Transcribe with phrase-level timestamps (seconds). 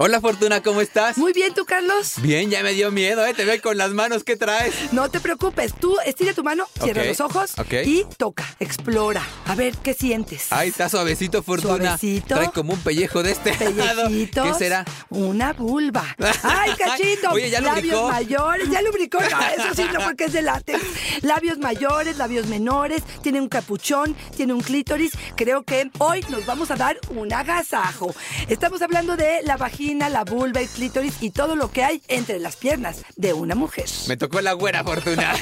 [0.00, 1.18] Hola Fortuna, ¿cómo estás?
[1.18, 2.14] Muy bien, ¿tú, Carlos?
[2.22, 3.34] Bien, ya me dio miedo, ¿eh?
[3.34, 4.92] Te veo con las manos, ¿qué traes?
[4.92, 7.50] No te preocupes, tú estira tu mano, cierra los ojos
[7.84, 9.26] y toca, explora.
[9.46, 10.46] A ver, ¿qué sientes?
[10.50, 11.98] Ay, está suavecito, Fortuna.
[11.98, 12.36] Suavecito.
[12.36, 14.04] Trae como un pellejo de este lado.
[14.04, 14.46] Pellecitos.
[14.46, 14.84] ¿Qué será?
[15.10, 16.14] Una vulva.
[16.44, 17.30] ¡Ay, cachito!
[17.32, 18.08] Oye, ¿ya Labios lubricó?
[18.08, 18.70] mayores.
[18.70, 19.18] Ya lubricó.
[19.18, 20.78] No, eso sí, no, porque es de látex.
[21.22, 23.02] Labios mayores, labios menores.
[23.20, 25.10] Tiene un capuchón, tiene un clítoris.
[25.34, 28.14] Creo que hoy nos vamos a dar un agasajo.
[28.46, 32.38] Estamos hablando de la vagina, la vulva, el clítoris y todo lo que hay entre
[32.38, 33.86] las piernas de una mujer.
[34.06, 35.32] Me tocó la güera, Fortuna.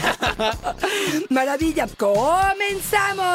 [1.31, 3.27] Maravilla, comenzamos.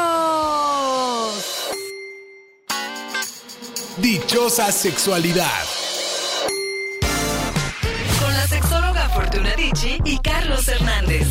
[3.98, 5.64] Dichosa sexualidad.
[8.20, 11.28] Con la sexóloga Fortuna Dicci y Carlos Hernández.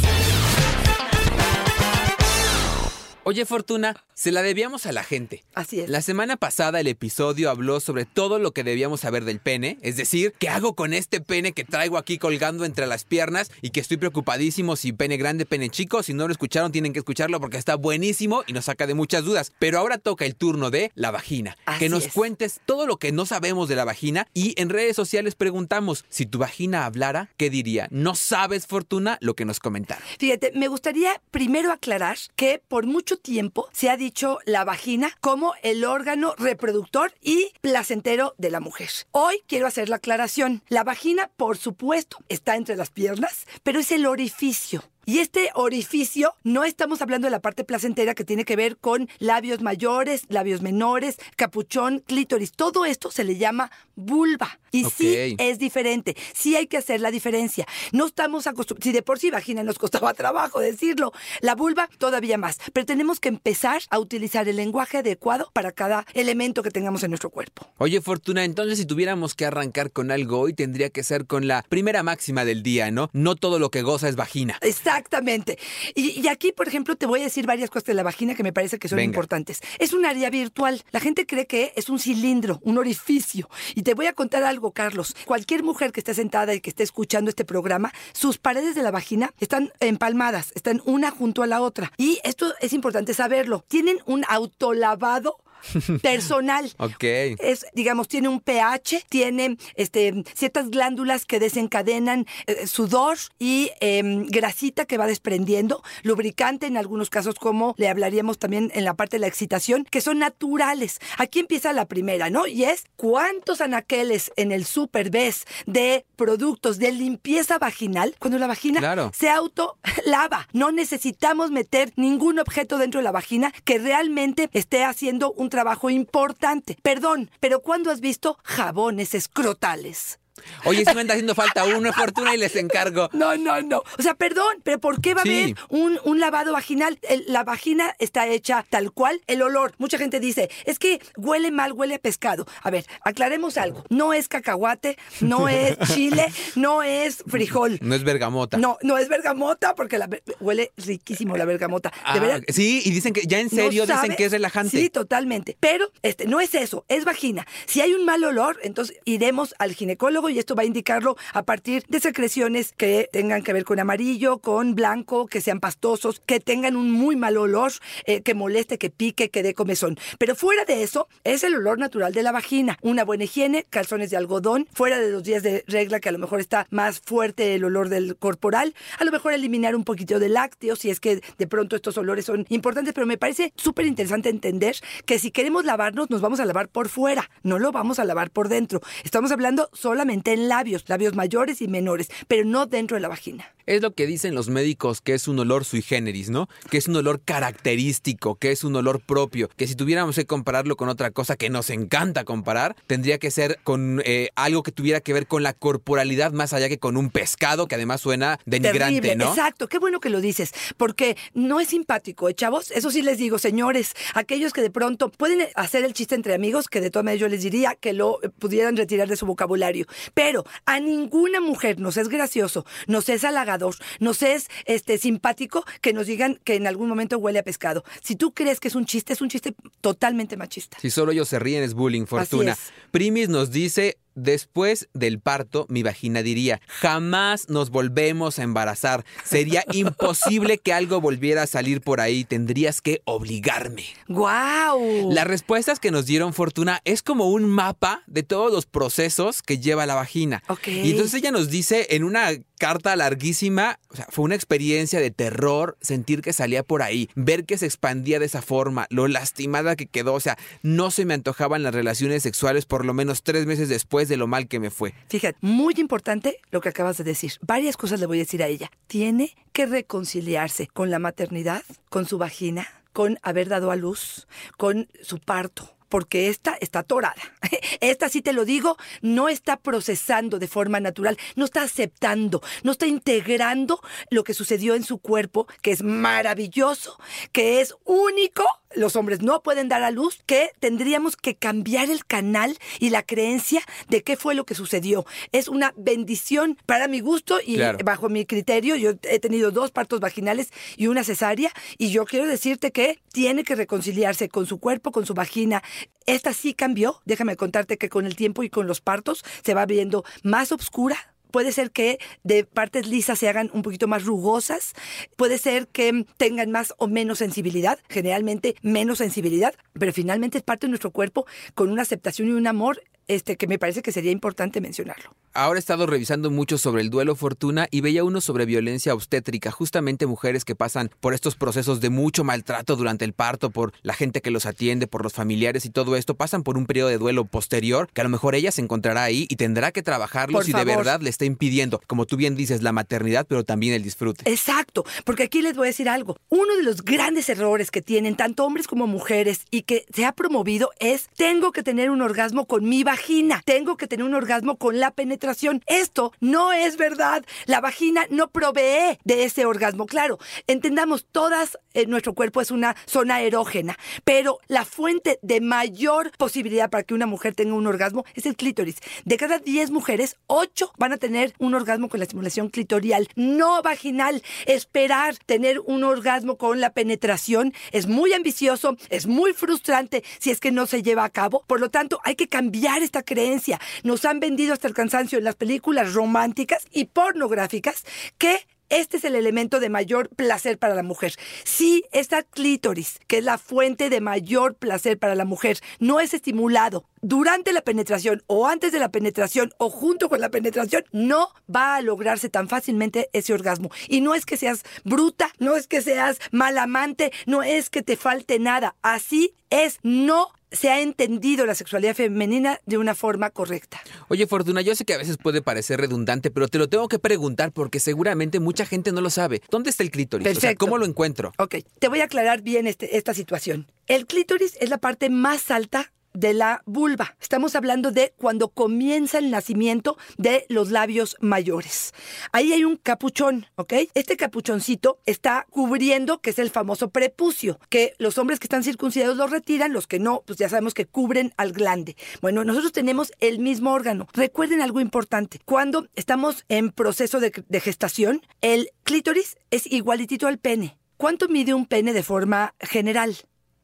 [3.22, 5.44] Oye, Fortuna, se la debíamos a la gente.
[5.54, 5.90] Así es.
[5.90, 9.96] La semana pasada el episodio habló sobre todo lo que debíamos saber del pene, es
[9.98, 13.80] decir, qué hago con este pene que traigo aquí colgando entre las piernas y que
[13.80, 16.02] estoy preocupadísimo si pene grande, pene chico.
[16.02, 19.24] Si no lo escucharon, tienen que escucharlo porque está buenísimo y nos saca de muchas
[19.24, 19.52] dudas.
[19.58, 21.58] Pero ahora toca el turno de la vagina.
[21.66, 22.12] Así que nos es.
[22.12, 26.24] cuentes todo lo que no sabemos de la vagina y en redes sociales preguntamos, si
[26.24, 27.86] tu vagina hablara, ¿qué diría?
[27.90, 30.04] ¿No sabes, Fortuna, lo que nos comentaron?
[30.18, 35.54] Fíjate, me gustaría primero aclarar que por mucho tiempo se ha dicho la vagina como
[35.62, 38.90] el órgano reproductor y placentero de la mujer.
[39.12, 40.62] Hoy quiero hacer la aclaración.
[40.68, 44.82] La vagina, por supuesto, está entre las piernas, pero es el orificio.
[45.06, 49.08] Y este orificio, no estamos hablando de la parte placentera que tiene que ver con
[49.18, 52.52] labios mayores, labios menores, capuchón, clítoris.
[52.52, 54.58] Todo esto se le llama vulva.
[54.72, 56.16] Y sí es diferente.
[56.32, 57.66] Sí hay que hacer la diferencia.
[57.92, 58.84] No estamos acostumbrados.
[58.84, 62.58] Si de por sí vagina nos costaba trabajo decirlo, la vulva todavía más.
[62.72, 67.10] Pero tenemos que empezar a utilizar el lenguaje adecuado para cada elemento que tengamos en
[67.10, 67.66] nuestro cuerpo.
[67.78, 71.64] Oye, Fortuna, entonces si tuviéramos que arrancar con algo hoy, tendría que ser con la
[71.68, 73.10] primera máxima del día, ¿no?
[73.12, 74.58] No todo lo que goza es vagina.
[74.90, 75.58] Exactamente.
[75.94, 78.42] Y, y aquí, por ejemplo, te voy a decir varias cosas de la vagina que
[78.42, 79.06] me parece que son Venga.
[79.06, 79.60] importantes.
[79.78, 80.82] Es un área virtual.
[80.90, 83.48] La gente cree que es un cilindro, un orificio.
[83.74, 85.14] Y te voy a contar algo, Carlos.
[85.24, 88.90] Cualquier mujer que esté sentada y que esté escuchando este programa, sus paredes de la
[88.90, 91.92] vagina están empalmadas, están una junto a la otra.
[91.96, 93.64] Y esto es importante saberlo.
[93.68, 95.38] Tienen un autolavado
[96.02, 96.72] personal.
[96.78, 97.02] Ok.
[97.02, 104.26] Es, digamos, tiene un pH, tiene este, ciertas glándulas que desencadenan eh, sudor y em,
[104.26, 109.16] grasita que va desprendiendo, lubricante en algunos casos, como le hablaríamos también en la parte
[109.16, 110.98] de la excitación, que son naturales.
[111.18, 112.46] Aquí empieza la primera, ¿no?
[112.46, 118.46] Y es cuántos anaqueles en el super ves de productos de limpieza vaginal cuando la
[118.46, 119.10] vagina Claro.
[119.14, 120.48] se autolava.
[120.52, 125.90] No necesitamos meter ningún objeto dentro de la vagina que realmente esté haciendo un trabajo
[125.90, 126.78] importante.
[126.82, 130.19] Perdón, pero ¿cuándo has visto jabones escrotales?
[130.64, 133.08] Oye, si me anda haciendo falta uno, Fortuna, y les encargo.
[133.12, 133.82] No, no, no.
[133.98, 136.98] O sea, perdón, pero ¿por qué va a haber un, un lavado vaginal?
[137.02, 139.20] El- la vagina está hecha tal cual.
[139.26, 142.46] El olor, mucha gente dice, es que huele mal, huele a pescado.
[142.62, 143.84] A ver, aclaremos algo.
[143.90, 147.78] No es cacahuate, no es chile, no es frijol.
[147.82, 148.56] No es bergamota.
[148.56, 150.08] No, no es bergamota porque la,
[150.40, 151.92] huele riquísimo la bergamota.
[152.04, 152.42] Ah, de verdad.
[152.48, 154.78] sí, y dicen que ya en serio ¿No dicen que es relajante.
[154.78, 155.56] Sí, totalmente.
[155.60, 157.46] Pero este no es eso, es vagina.
[157.66, 161.42] Si hay un mal olor, entonces iremos al ginecólogo y esto va a indicarlo a
[161.42, 166.40] partir de secreciones que tengan que ver con amarillo, con blanco, que sean pastosos, que
[166.40, 167.72] tengan un muy mal olor,
[168.04, 169.98] eh, que moleste, que pique, que dé comezón.
[170.18, 172.78] Pero fuera de eso, es el olor natural de la vagina.
[172.82, 176.18] Una buena higiene, calzones de algodón, fuera de los días de regla que a lo
[176.18, 180.28] mejor está más fuerte el olor del corporal, a lo mejor eliminar un poquito de
[180.28, 184.28] lácteos si es que de pronto estos olores son importantes, pero me parece súper interesante
[184.28, 184.76] entender
[185.06, 188.30] que si queremos lavarnos, nos vamos a lavar por fuera, no lo vamos a lavar
[188.30, 188.80] por dentro.
[189.04, 193.52] Estamos hablando solamente en labios, labios mayores y menores, pero no dentro de la vagina.
[193.66, 196.48] Es lo que dicen los médicos que es un olor sui generis, ¿no?
[196.70, 200.76] Que es un olor característico, que es un olor propio, que si tuviéramos que compararlo
[200.76, 205.00] con otra cosa que nos encanta comparar, tendría que ser con eh, algo que tuviera
[205.00, 209.00] que ver con la corporalidad más allá que con un pescado, que además suena denigrante,
[209.00, 209.30] Terrible, ¿no?
[209.30, 212.70] Exacto, qué bueno que lo dices, porque no es simpático, ¿eh, chavos?
[212.72, 216.68] Eso sí les digo, señores, aquellos que de pronto pueden hacer el chiste entre amigos,
[216.68, 220.44] que de todas maneras yo les diría que lo pudieran retirar de su vocabulario, pero
[220.66, 226.06] a ninguna mujer nos es gracioso, nos es halagador, nos es este simpático que nos
[226.06, 227.84] digan que en algún momento huele a pescado.
[228.02, 230.78] Si tú crees que es un chiste, es un chiste totalmente machista.
[230.80, 232.52] Si solo ellos se ríen es bullying, Fortuna.
[232.52, 232.72] es.
[232.90, 239.06] Primis nos dice Después del parto, mi vagina diría, jamás nos volvemos a embarazar.
[239.24, 242.24] Sería imposible que algo volviera a salir por ahí.
[242.24, 243.84] Tendrías que obligarme.
[244.08, 245.10] ¡Guau!
[245.10, 249.58] Las respuestas que nos dieron Fortuna es como un mapa de todos los procesos que
[249.58, 250.42] lleva la vagina.
[250.48, 250.68] Ok.
[250.68, 255.10] Y entonces ella nos dice en una carta larguísima, o sea, fue una experiencia de
[255.10, 259.76] terror sentir que salía por ahí, ver que se expandía de esa forma, lo lastimada
[259.76, 263.46] que quedó, o sea, no se me antojaban las relaciones sexuales por lo menos tres
[263.46, 264.92] meses después de lo mal que me fue.
[265.08, 267.32] Fíjate, muy importante lo que acabas de decir.
[267.40, 268.70] Varias cosas le voy a decir a ella.
[268.86, 274.28] Tiene que reconciliarse con la maternidad, con su vagina, con haber dado a luz,
[274.58, 275.79] con su parto.
[275.90, 277.20] Porque esta está atorada.
[277.80, 282.72] Esta, sí te lo digo, no está procesando de forma natural, no está aceptando, no
[282.72, 286.98] está integrando lo que sucedió en su cuerpo, que es maravilloso,
[287.32, 292.04] que es único los hombres no pueden dar a luz, que tendríamos que cambiar el
[292.04, 295.04] canal y la creencia de qué fue lo que sucedió.
[295.32, 297.78] Es una bendición para mi gusto y Claro.
[297.84, 298.76] bajo mi criterio.
[298.76, 303.42] Yo he tenido dos partos vaginales y una cesárea y yo quiero decirte que tiene
[303.44, 305.62] que reconciliarse con su cuerpo, con su vagina.
[306.06, 307.00] Esta sí cambió.
[307.04, 311.09] Déjame contarte que con el tiempo y con los partos se va viendo más oscura,
[311.30, 314.74] Puede ser que de partes lisas se hagan un poquito más rugosas.
[315.16, 320.66] Puede ser que tengan más o menos sensibilidad, generalmente menos sensibilidad, pero finalmente es parte
[320.66, 324.10] de nuestro cuerpo con una aceptación y un amor este, que me parece que sería
[324.10, 325.14] importante mencionarlo.
[325.32, 329.50] Ahora he estado revisando mucho sobre el duelo fortuna y veía uno sobre violencia obstétrica,
[329.50, 333.94] justamente mujeres que pasan por estos procesos de mucho maltrato durante el parto, por la
[333.94, 336.98] gente que los atiende, por los familiares y todo esto, pasan por un periodo de
[336.98, 340.44] duelo posterior que a lo mejor ella se encontrará ahí y tendrá que trabajarlo Por
[340.44, 343.82] si de verdad le está impidiendo, como tú bien dices, la maternidad, pero también el
[343.82, 344.30] disfrute.
[344.30, 346.16] Exacto, porque aquí les voy a decir algo.
[346.28, 350.12] Uno de los grandes errores que tienen tanto hombres como mujeres y que se ha
[350.12, 352.99] promovido es tengo que tener un orgasmo con mi vagina,
[353.44, 355.62] tengo que tener un orgasmo con la penetración.
[355.66, 357.24] Esto no es verdad.
[357.46, 359.86] La vagina no provee de ese orgasmo.
[359.86, 366.12] Claro, entendamos, todas eh, nuestro cuerpo es una zona erógena, pero la fuente de mayor
[366.18, 368.76] posibilidad para que una mujer tenga un orgasmo es el clítoris.
[369.04, 373.62] De cada 10 mujeres, 8 van a tener un orgasmo con la estimulación clitorial, no
[373.62, 374.22] vaginal.
[374.46, 380.40] Esperar tener un orgasmo con la penetración es muy ambicioso, es muy frustrante si es
[380.40, 381.44] que no se lleva a cabo.
[381.46, 383.60] Por lo tanto, hay que cambiar esta creencia.
[383.82, 387.84] Nos han vendido hasta el cansancio en las películas románticas y pornográficas
[388.18, 391.14] que este es el elemento de mayor placer para la mujer.
[391.44, 396.14] Si esta clítoris, que es la fuente de mayor placer para la mujer, no es
[396.14, 401.30] estimulado durante la penetración o antes de la penetración o junto con la penetración, no
[401.54, 403.70] va a lograrse tan fácilmente ese orgasmo.
[403.88, 407.82] Y no es que seas bruta, no es que seas mal amante, no es que
[407.82, 408.76] te falte nada.
[408.82, 413.80] Así es, no se ha entendido la sexualidad femenina de una forma correcta.
[414.08, 416.98] Oye, Fortuna, yo sé que a veces puede parecer redundante, pero te lo tengo que
[416.98, 419.42] preguntar porque seguramente mucha gente no lo sabe.
[419.50, 420.26] ¿Dónde está el clítoris?
[420.26, 420.66] O sea, Perfecto.
[420.66, 421.32] ¿cómo lo encuentro?
[421.38, 423.66] Ok, te voy a aclarar bien este- esta situación.
[423.86, 427.16] El clítoris es la parte más alta de la vulva.
[427.20, 431.92] Estamos hablando de cuando comienza el nacimiento de los labios mayores.
[432.32, 433.74] Ahí hay un capuchón, ¿ok?
[433.94, 439.16] Este capuchoncito está cubriendo, que es el famoso prepucio, que los hombres que están circuncidados
[439.16, 441.96] lo retiran, los que no, pues ya sabemos que cubren al glande.
[442.20, 444.06] Bueno, nosotros tenemos el mismo órgano.
[444.12, 445.40] Recuerden algo importante.
[445.44, 450.76] Cuando estamos en proceso de, gestación, el clítoris es igualitito al pene.
[450.96, 453.16] ¿Cuánto mide un pene de forma general?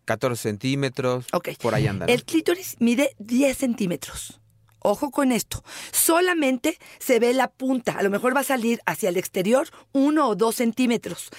[0.06, 1.50] 14 centímetros, Ok.
[1.60, 2.06] por ahí anda.
[2.06, 4.40] El clítoris mide 10 centímetros.
[4.88, 5.64] Ojo con esto.
[5.90, 7.98] Solamente se ve la punta.
[7.98, 11.30] A lo mejor va a salir hacia el exterior uno o dos centímetros.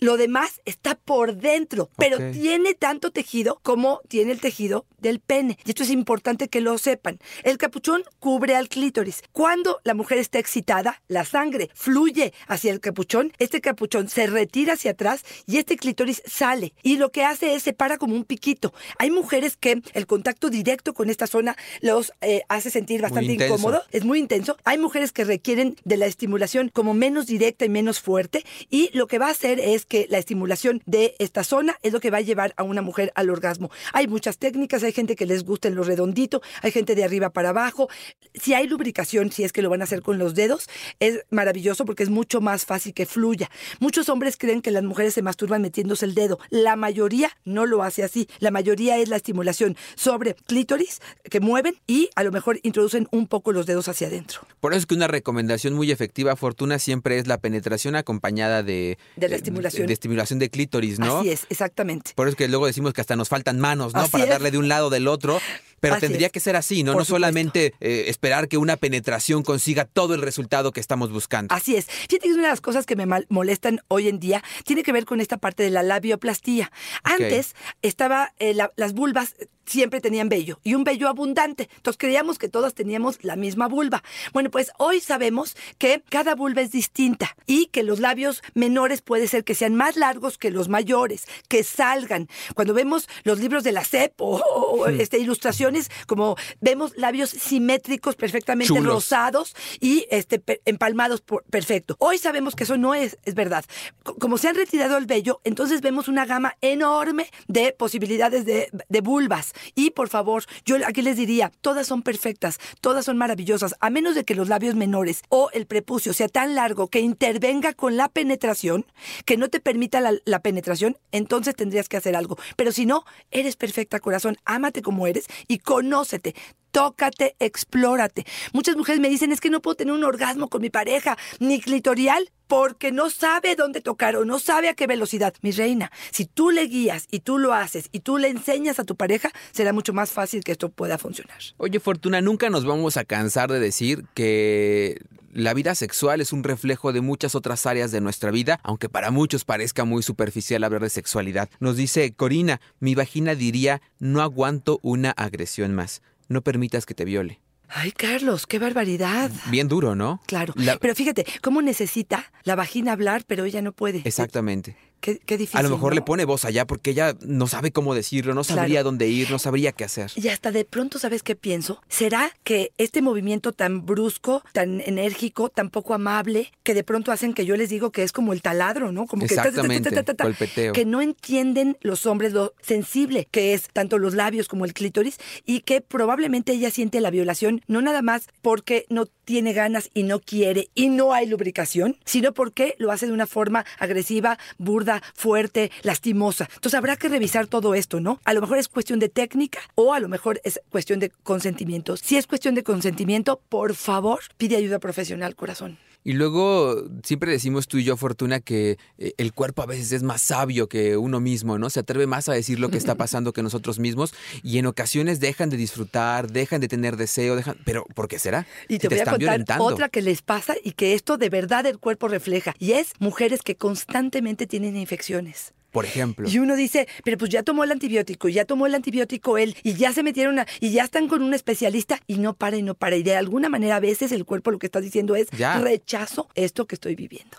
[0.00, 5.56] Lo demás está por dentro, pero tiene tanto tejido como tiene el tejido del pene.
[5.64, 7.20] Y esto es importante que lo sepan.
[7.44, 9.22] El capuchón cubre al clítoris.
[9.30, 13.32] Cuando la mujer está excitada, la sangre fluye hacia el capuchón.
[13.38, 16.74] Este capuchón se retira hacia atrás y este clítoris sale.
[16.82, 18.74] Y lo que hace es se para como un piquito.
[18.98, 23.82] Hay mujeres que el contacto directo con esta zona los eh, hace sentir bastante incómodo.
[23.92, 24.56] Es muy intenso.
[24.64, 28.44] Hay mujeres que requieren de la estimulación como menos directa y menos fuerte.
[28.70, 32.00] Y lo que va a hacer es que la estimulación de esta zona es lo
[32.00, 33.70] que va a llevar a una mujer al orgasmo.
[33.92, 37.30] Hay muchas técnicas, hay gente que les gusta en lo redondito, hay gente de arriba
[37.30, 37.88] para abajo.
[38.34, 40.68] Si hay lubricación, si es que lo van a hacer con los dedos,
[41.00, 43.50] es maravilloso porque es mucho más fácil que fluya.
[43.80, 46.38] Muchos hombres creen que las mujeres se masturban metiéndose el dedo.
[46.50, 48.28] La mayoría no lo hace así.
[48.38, 51.00] La mayoría es la estimulación sobre clítoris
[51.30, 54.40] que mueven y a lo mejor introducen un poco los dedos hacia adentro.
[54.60, 58.98] Por eso es que una recomendación muy efectiva, Fortuna, siempre es la penetración acompañada de...
[59.16, 59.86] De la eh, estimulación.
[59.86, 61.18] De, estimulación de clítoris, ¿no?
[61.20, 62.12] Así es, exactamente.
[62.14, 64.00] Por eso es que luego decimos que hasta nos faltan manos, ¿no?
[64.00, 64.30] Así Para es.
[64.30, 65.40] darle de un lado o del otro.
[65.78, 66.32] Pero Así tendría es.
[66.32, 66.92] que ser así, ¿no?
[66.92, 67.16] Por no supuesto.
[67.16, 71.54] solamente eh, esperar que una penetración consiga todo el resultado que estamos buscando.
[71.54, 71.84] Así es.
[71.86, 75.04] Fíjate que una de las cosas que me molestan hoy en día tiene que ver
[75.04, 76.72] con esta parte de la labioplastía.
[77.02, 79.34] Antes estaba eh, la- las vulvas
[79.66, 81.68] siempre tenían vello y un vello abundante.
[81.76, 84.02] Entonces creíamos que todas teníamos la misma vulva.
[84.32, 89.26] Bueno, pues hoy sabemos que cada vulva es distinta y que los labios menores puede
[89.28, 92.28] ser que sean más largos que los mayores, que salgan.
[92.54, 98.16] Cuando vemos los libros de la CEP o, o, este, ilustraciones, como vemos labios simétricos
[98.16, 98.94] perfectamente Chulos.
[98.94, 101.96] rosados y este, empalmados por- perfecto.
[101.98, 103.64] Hoy sabemos que eso no es, es verdad.
[104.02, 108.70] Co- Como se han retirado el vello, entonces vemos una gama enorme de posibilidades de,
[108.88, 109.52] de vulvas.
[109.74, 114.14] Y por favor, yo aquí les diría, todas son perfectas, todas son maravillosas, a menos
[114.14, 118.08] de que los labios menores o el prepucio sea tan largo que intervenga con la
[118.08, 118.86] penetración,
[119.24, 122.36] que no te permita la, penetración, entonces tendrías que hacer algo.
[122.56, 126.34] Pero si no, eres perfecta, corazón, ámate como eres y conócete.
[126.70, 128.26] Tócate, explórate.
[128.52, 131.58] Muchas mujeres me dicen, es que no puedo tener un orgasmo con mi pareja, ni
[131.58, 135.34] clitorial, porque no sabe dónde tocar o no sabe a qué velocidad.
[135.42, 138.84] Mi reina, si tú le guías y tú lo haces y tú le enseñas a
[138.84, 141.38] tu pareja, será mucho más fácil que esto pueda funcionar.
[141.56, 145.00] Oye, Fortuna, nunca nos vamos a cansar de decir que
[145.32, 149.10] la vida sexual es un reflejo de muchas otras áreas de nuestra vida, aunque para
[149.10, 151.50] muchos parezca muy superficial hablar de sexualidad.
[151.60, 156.00] Nos dice Corina, mi vagina diría, no aguanto una agresión más.
[156.28, 157.40] No permitas que te viole.
[157.68, 159.30] Ay, Carlos, qué barbaridad.
[159.50, 160.20] Bien duro, ¿no?
[160.26, 160.52] Claro.
[160.56, 164.02] La- Pero fíjate, cómo necesita la vagina hablar, pero ella no puede.
[164.04, 164.76] Exactamente.
[165.00, 165.58] Qué, qué difícil.
[165.60, 165.96] A lo mejor ¿no?
[165.96, 168.84] le pone voz allá porque ella no sabe cómo decirlo, no sabría Claro.
[168.84, 170.10] dónde ir, no sabría qué hacer.
[170.16, 171.80] Y hasta de pronto, ¿sabes qué pienso?
[171.88, 177.34] ¿Será que este movimiento tan brusco, tan enérgico, tan poco amable, que de pronto hacen
[177.34, 179.06] que yo les digo que es como el taladro, ¿no?
[179.06, 180.72] Como que ta, ta, ta, ta, Exactamente, ta, ta, ta, golpeteo.
[180.72, 185.18] que no entienden los hombres lo sensible que es tanto los labios como el clítoris
[185.44, 190.04] y que probablemente ella siente la violación no nada más porque no tiene ganas y
[190.04, 195.02] no quiere y no hay lubricación, sino porque lo hace de una forma agresiva, burda,
[195.14, 196.48] fuerte, lastimosa.
[196.54, 198.20] Entonces habrá que revisar todo esto, ¿no?
[198.24, 201.96] A lo mejor es cuestión de técnica o a lo mejor es cuestión de consentimiento.
[201.98, 205.76] Si es cuestión de consentimiento, por favor, pide ayuda profesional, corazón.
[206.06, 210.04] Y luego siempre decimos tú y yo, Fortuna, que eh, el cuerpo a veces es
[210.04, 211.68] más sabio que uno mismo, ¿no?
[211.68, 215.18] Se atreve más a decir lo que está pasando que nosotros mismos y en ocasiones
[215.18, 217.56] dejan de disfrutar, dejan de tener deseo, dejan...
[217.64, 218.46] Pero ¿por qué será?
[218.68, 219.64] Y Si te, voy a contar violentando.
[219.64, 222.54] otra que les pasa y que esto de verdad el cuerpo refleja.
[222.60, 225.55] Y es mujeres que constantemente tienen infecciones.
[225.70, 226.28] Por ejemplo.
[226.28, 229.74] Y uno dice, pero pues ya tomó el antibiótico, ya tomó el antibiótico él, y
[229.74, 232.74] ya se metieron a, y ya están con un especialista, y no para y no
[232.74, 232.96] para.
[232.96, 235.58] Y de alguna manera a veces el cuerpo lo que está diciendo es, Ya.
[235.58, 237.36] rechazo esto que estoy viviendo.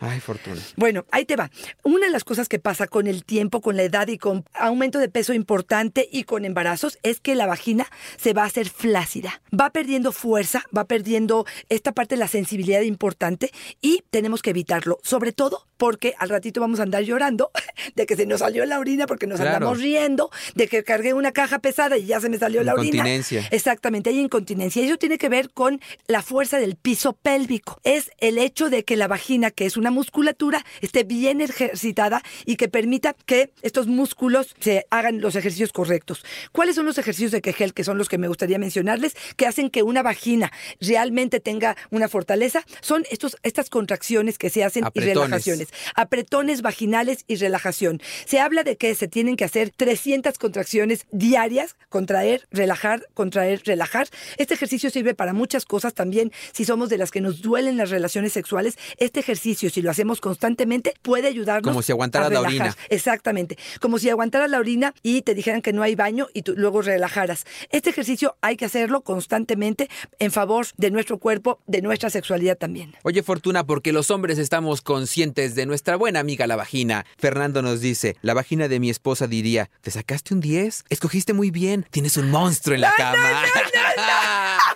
[0.00, 0.60] Ay, Fortuna.
[0.76, 1.50] Bueno, ahí te va.
[1.84, 4.98] Una de las cosas que pasa con el tiempo, con la edad y con aumento
[4.98, 9.40] de peso importante y con embarazos es que la vagina se va a hacer flácida.
[9.58, 14.98] Va perdiendo fuerza, va perdiendo esta parte de la sensibilidad importante y tenemos que evitarlo.
[15.02, 17.50] Sobre todo porque al ratito vamos a andar llorando
[17.94, 19.56] de que se nos salió la orina porque nos Claro.
[19.56, 22.96] andamos riendo, de que cargué una caja pesada y ya se me salió la orina.
[22.96, 23.46] Incontinencia.
[23.50, 24.82] Exactamente, hay incontinencia.
[24.82, 27.80] Y eso tiene que ver con la fuerza del piso pélvico.
[27.84, 32.56] Es el hecho de que la vagina, que es una musculatura, esté bien ejercitada y
[32.56, 36.24] que permita que estos músculos se hagan los ejercicios correctos.
[36.52, 39.70] ¿Cuáles son los ejercicios de Kegel, que son los que me gustaría mencionarles, que hacen
[39.70, 42.64] que una vagina realmente tenga una fortaleza?
[42.80, 45.63] Son estos, estas contracciones que se hacen y Apretones.
[45.94, 48.00] Apretones vaginales y relajación.
[48.24, 54.08] Se habla de que se tienen que hacer 300 contracciones diarias, contraer, relajar, contraer, relajar.
[54.38, 56.32] Este ejercicio sirve para muchas cosas también.
[56.52, 60.20] Si somos de las que nos duelen las relaciones sexuales, este ejercicio, si lo hacemos
[60.20, 61.70] constantemente, puede ayudarnos.
[61.70, 62.76] Como si aguantaras a la orina.
[62.88, 63.58] Exactamente.
[63.80, 66.82] Como si aguantaras la orina y te dijeran que no hay baño y tú luego
[66.82, 67.44] relajaras.
[67.70, 72.94] Este ejercicio hay que hacerlo constantemente en favor de nuestro cuerpo, de nuestra sexualidad también.
[73.02, 77.04] Oye, Fortuna, porque los hombres estamos conscientes de nuestra buena amiga la vagina.
[77.18, 80.84] Fernando nos dice, la vagina de mi esposa diría, ¿te sacaste un 10?
[80.88, 83.44] Escogiste muy bien, tienes un monstruo en la cama.
[83.52, 84.58] Suena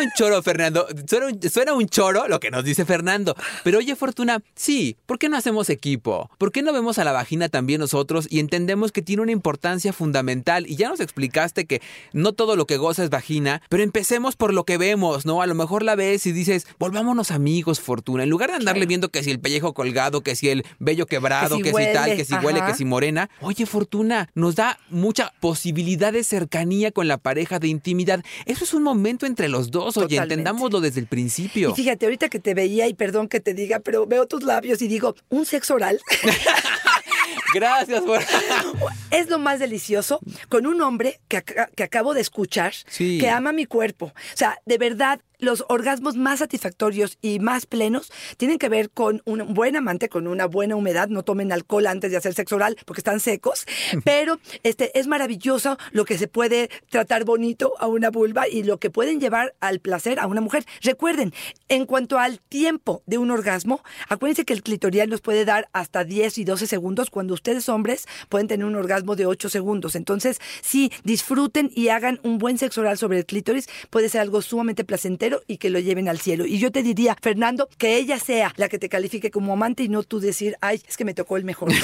[0.00, 0.86] un choro, Fernando.
[1.08, 3.34] Suena un, suena un choro lo que nos dice Fernando.
[3.64, 6.30] Pero oye, Fortuna, sí, ¿por qué no hacemos equipo?
[6.38, 9.92] ¿Por qué no vemos a la vagina también nosotros y entendemos que tiene una importancia
[9.92, 10.66] fundamental?
[10.68, 14.52] Y ya nos explicaste que no todo lo que goza es vagina, pero empecemos por
[14.54, 15.42] lo que vemos, ¿no?
[15.42, 18.24] A lo mejor la ves y dices, volvámonos amigos, Fortuna.
[18.24, 21.56] En lugar de andarle viendo que si el pellejo colgado, que si el vello quebrado,
[21.56, 23.30] Que que si si, tal, que si huele, que si morena.
[23.40, 28.24] Oye, Fortuna, nos da mucha posibilidad de cercanía con la pareja, de intimidad.
[28.46, 30.34] Eso es un momento entre los dos, oye, Totalmente.
[30.34, 31.70] entendámoslo desde el principio.
[31.70, 34.80] Y fíjate, ahorita que te veía, y perdón que te diga, pero veo tus labios
[34.82, 36.00] y digo, ¿un sexo oral?
[37.54, 38.20] Gracias por...
[39.10, 41.42] Es lo más delicioso con un hombre que,
[41.74, 43.18] que acabo de escuchar, Sí.
[43.18, 44.06] que ama mi cuerpo.
[44.06, 49.22] O sea, de verdad, los orgasmos más satisfactorios y más plenos tienen que ver con
[49.24, 51.08] un buen amante, con una buena humedad.
[51.08, 53.66] No tomen alcohol antes de hacer sexo oral porque están secos.
[54.04, 58.78] Pero este es maravilloso lo que se puede tratar bonito a una vulva y lo
[58.78, 60.64] que pueden llevar al placer a una mujer.
[60.82, 61.32] Recuerden,
[61.68, 66.04] en cuanto al tiempo de un orgasmo, acuérdense que el clitorial nos puede dar hasta
[66.04, 69.94] 10 y 12 segundos cuando ustedes hombres pueden tener un orgasmo de 8 segundos.
[69.94, 73.68] Entonces, sí, disfruten y hagan un buen sexo oral sobre el clítoris.
[73.90, 76.46] Puede ser algo sumamente placentero y que lo lleven al cielo.
[76.46, 79.88] Y yo te diría, Fernando, que ella sea la que te califique como amante y
[79.88, 81.70] no tú decir, ay, es que me tocó el mejor.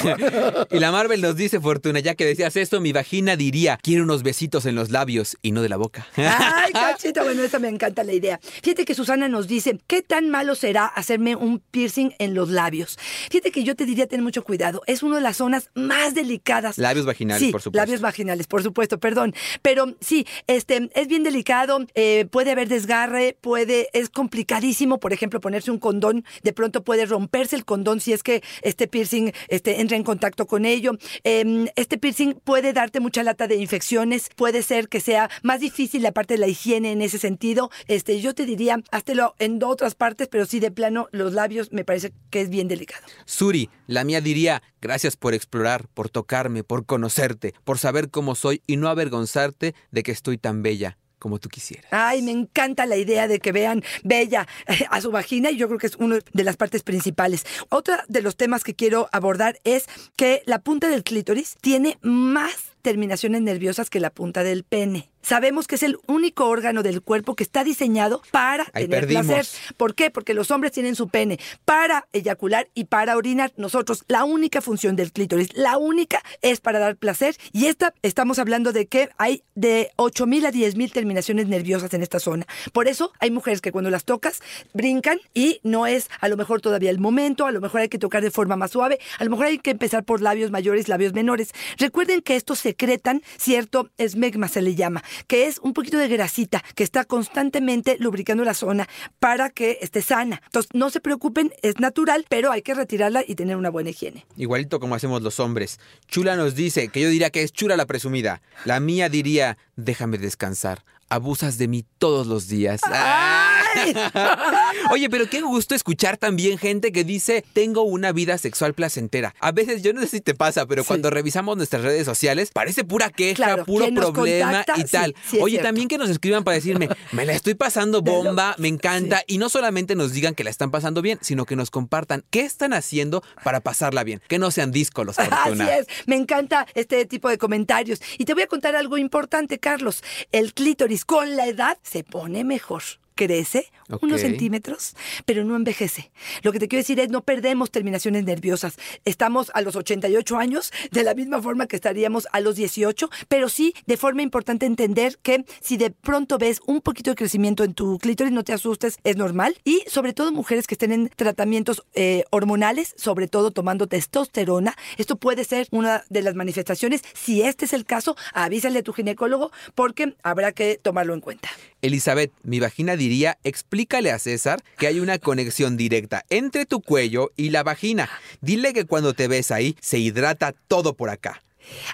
[0.71, 4.23] Y la Marvel nos dice, Fortuna, ya que decías esto, mi vagina diría, quiero unos
[4.23, 6.07] besitos en los labios y no de la boca.
[6.15, 8.39] Ay, cachito, bueno, esa me encanta la idea.
[8.63, 12.97] Fíjate que Susana nos dice, ¿qué tan malo será hacerme un piercing en los labios?
[13.29, 14.81] Fíjate que yo te diría tener mucho cuidado.
[14.87, 16.77] Es una de las zonas más delicadas.
[16.77, 17.83] Labios vaginales, sí, por supuesto.
[17.83, 19.33] labios vaginales, por supuesto, perdón.
[19.61, 25.39] Pero sí, este, es bien delicado, eh, puede haber desgarre, puede, es complicadísimo, por ejemplo,
[25.39, 29.81] ponerse un condón, de pronto puede romperse el condón si es que este piercing este,
[29.81, 30.93] entra en contacto con ello.
[31.23, 36.01] Eh, este piercing puede darte mucha lata de infecciones, puede ser que sea más difícil
[36.01, 37.69] la parte de la higiene en ese sentido.
[37.87, 41.83] Este, yo te diría, háztelo en otras partes, pero sí de plano los labios me
[41.83, 43.05] parece que es bien delicado.
[43.25, 48.61] Suri, la mía diría, gracias por explorar, por tocarme, por conocerte, por saber cómo soy
[48.67, 51.87] y no avergonzarte de que estoy tan bella como tú quisieras.
[51.91, 55.67] Ay, me encanta la idea de que vean bella eh, a su vagina y yo
[55.67, 57.45] creo que es una de las partes principales.
[57.69, 62.73] Otro de los temas que quiero abordar es que la punta del clítoris tiene más
[62.81, 65.09] terminaciones nerviosas que la punta del pene.
[65.27, 69.25] Sabemos que es el único órgano del cuerpo que está diseñado para Ahí tener perdimos.
[69.25, 69.45] placer.
[69.75, 70.09] ¿Por qué?
[70.09, 73.51] Porque los hombres tienen su pene para eyacular y para orinar.
[73.57, 77.35] Nosotros, la única función del clítoris, la única es para dar placer.
[77.51, 82.21] Y esta, estamos hablando de que hay de 8.000 a 10.000 terminaciones nerviosas en esta
[82.21, 82.47] zona.
[82.71, 84.41] Por eso hay mujeres que cuando las tocas
[84.73, 87.99] brincan y no es a lo mejor todavía el momento, a lo mejor hay que
[87.99, 91.11] tocar de forma más suave, a lo mejor hay que empezar por labios mayores, labios
[91.11, 91.51] menores.
[91.77, 96.63] Recuerden que estos secretan cierto esmegma, se le llama, que es un poquito de grasita
[96.75, 98.87] que está constantemente lubricando la zona
[99.19, 100.41] para que esté sana.
[100.45, 104.25] Entonces, no se preocupen, es natural, pero hay que retirarla y tener una buena higiene.
[104.35, 105.79] Igualito como hacemos los hombres.
[106.07, 108.41] Chula nos dice que yo diría que es chula la presumida.
[108.65, 110.83] La mía diría, déjame descansar.
[111.09, 112.81] Abusas de mí todos los días.
[112.83, 113.56] ¡Ay!
[114.91, 119.35] Oye, pero qué gusto escuchar también gente que dice, tengo una vida sexual placentera.
[119.39, 120.87] A veces, yo no sé si te pasa, pero Sí.
[120.87, 125.15] cuando revisamos nuestras redes sociales, parece pura queja, Claro, puro problema contacta, y tal.
[125.23, 128.55] sí, sí es Oye, también que nos escriban para decirme, me la estoy pasando bomba,
[128.57, 129.23] me encanta.
[129.27, 132.41] Y no solamente nos digan que la están pasando bien, sino que nos compartan qué
[132.41, 134.21] están haciendo para pasarla bien.
[134.27, 135.17] Que no sean díscolos.
[135.19, 138.01] Así es, me encanta este tipo de comentarios.
[138.17, 140.03] Y te voy a contar algo importante, Carlos.
[140.31, 142.83] El clítoris con la edad se pone mejor.
[143.17, 146.11] Crece unos centímetros, pero no envejece.
[146.43, 148.77] Lo que te quiero decir es no perdemos terminaciones nerviosas.
[149.05, 153.49] Estamos a los 88 años de la misma forma que estaríamos a los 18, pero
[153.49, 157.73] sí de forma importante entender que si de pronto ves un poquito de crecimiento en
[157.73, 159.57] tu clítoris, no te asustes, es normal.
[159.63, 165.15] Y sobre todo mujeres que estén en tratamientos eh, hormonales, sobre todo tomando testosterona, esto
[165.17, 167.01] puede ser una de las manifestaciones.
[167.13, 171.49] Si este es el caso, avísale a tu ginecólogo porque habrá que tomarlo en cuenta.
[171.81, 177.31] Elizabeth, mi vagina diría, explícale a César que hay una conexión directa entre tu cuello
[177.35, 178.09] y la vagina.
[178.41, 181.41] Dile que cuando te ves ahí, se hidrata todo por acá.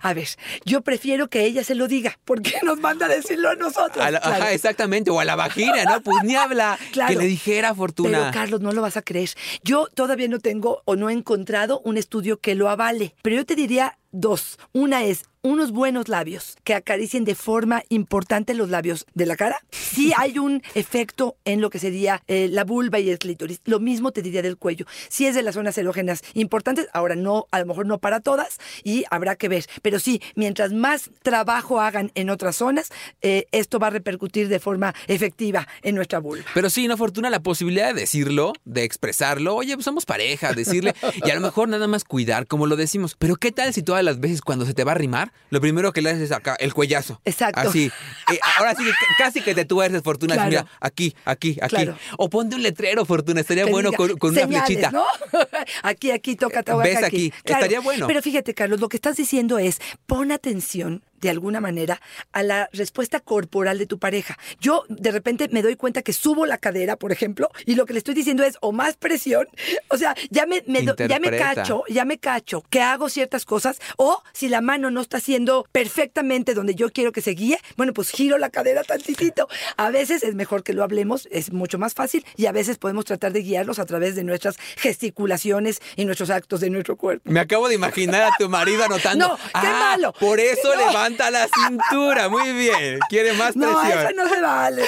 [0.03, 0.27] A ver,
[0.65, 4.05] yo prefiero que ella se lo diga, porque nos manda a decirlo a nosotros.
[4.05, 4.35] A la- Claro.
[4.43, 5.09] Ajá, exactamente.
[5.09, 6.01] O a la vagina, ¿no?
[6.01, 6.77] Pues ni habla.
[6.91, 7.11] Claro.
[7.13, 8.19] Que le dijera Fortuna.
[8.19, 9.31] Pero Carlos, no lo vas a creer.
[9.63, 13.15] Yo todavía no tengo o no he encontrado un estudio que lo avale.
[13.23, 14.57] Pero yo te diría dos.
[14.71, 19.59] Una es unos buenos labios que acaricien de forma importante los labios de la cara.
[19.71, 23.59] Sí hay un efecto en lo que sería eh, la vulva y el clítoris.
[23.65, 24.85] Lo mismo te diría del cuello.
[25.09, 26.87] Sí es de las zonas erógenas importantes.
[26.93, 29.65] Ahora no, a lo mejor no para todas y habrá que ver.
[29.81, 32.89] Pero sí, mientras más trabajo hagan en otras zonas,
[33.21, 36.45] eh, esto va a repercutir de forma efectiva en nuestra vulva.
[36.53, 39.55] Pero sí, no Fortuna, la posibilidad de decirlo, de expresarlo.
[39.55, 40.95] Oye, pues somos pareja, decirle.
[41.25, 43.17] Y a lo mejor nada más cuidar, como lo decimos.
[43.19, 46.01] Pero ¿qué tal si las veces cuando se te va a rimar, lo primero que
[46.01, 47.21] le haces es acá, el cuellazo?
[47.25, 47.59] Exacto.
[47.59, 47.91] Así.
[48.31, 50.35] Eh, ahora sí, que casi que te tuerces, Fortuna.
[50.35, 50.49] Claro.
[50.49, 51.75] Mira, aquí, aquí, aquí.
[51.75, 51.97] Claro.
[52.17, 53.41] O ponte un letrero, Fortuna.
[53.41, 54.91] Estaría bueno con, con una flechita.
[54.91, 55.05] ¿no?
[55.83, 57.05] aquí, aquí, toca, toca Ves aquí.
[57.05, 58.07] aquí, estaría bueno.
[58.07, 62.01] Pero fíjate, Carlos, lo que estás diciendo es, pon atención de alguna manera,
[62.33, 64.37] a la respuesta corporal de tu pareja.
[64.59, 67.93] Yo de repente me doy cuenta que subo la cadera, por ejemplo, y lo que
[67.93, 69.47] le estoy diciendo es o más presión,
[69.89, 73.45] o sea, ya me, me do- ya me cacho, ya me cacho que hago ciertas
[73.45, 77.57] cosas, o si la mano no está haciendo perfectamente donde yo quiero que se guíe,
[77.77, 79.47] bueno, pues giro la cadera tantitito.
[79.77, 83.05] A veces es mejor que lo hablemos, es mucho más fácil, y a veces podemos
[83.05, 87.29] tratar de guiarlos a través de nuestras gesticulaciones y nuestros actos de nuestro cuerpo.
[87.31, 89.13] Me acabo de imaginar a tu marido anotando.
[89.23, 90.11] No, qué "Ah, malo.
[90.19, 90.91] Por eso No.
[91.13, 92.29] Levanta la cintura.
[92.29, 92.99] Muy bien.
[93.09, 93.99] Quiere más No, presión.
[93.99, 94.83] eso no se vale.